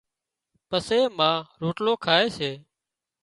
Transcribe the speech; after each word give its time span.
پسي 0.69 0.99
ما 1.17 1.31
روٽلو 1.61 1.93
کائي 2.05 2.27
سي 2.37 2.51